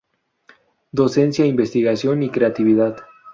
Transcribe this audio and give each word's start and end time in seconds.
Docencia, 0.91 1.45
Investigación 1.45 2.23
y 2.23 2.31
Creatividad. 2.31 3.03